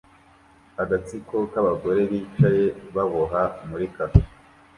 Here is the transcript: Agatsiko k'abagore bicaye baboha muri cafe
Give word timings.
Agatsiko 0.81 1.35
k'abagore 1.51 2.01
bicaye 2.11 2.63
baboha 2.95 3.41
muri 3.69 3.85
cafe 3.95 4.21